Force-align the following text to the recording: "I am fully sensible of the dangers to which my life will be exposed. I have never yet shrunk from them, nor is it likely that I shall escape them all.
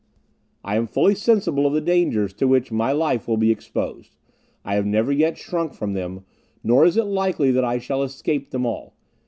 "I 0.63 0.77
am 0.77 0.87
fully 0.87 1.13
sensible 1.13 1.67
of 1.67 1.73
the 1.73 1.79
dangers 1.79 2.33
to 2.33 2.47
which 2.47 2.71
my 2.71 2.91
life 2.91 3.27
will 3.27 3.37
be 3.37 3.51
exposed. 3.51 4.15
I 4.65 4.73
have 4.73 4.85
never 4.87 5.11
yet 5.11 5.37
shrunk 5.37 5.75
from 5.75 5.93
them, 5.93 6.25
nor 6.63 6.87
is 6.87 6.97
it 6.97 7.05
likely 7.05 7.51
that 7.51 7.63
I 7.63 7.77
shall 7.77 8.01
escape 8.01 8.49
them 8.49 8.65
all. 8.65 8.95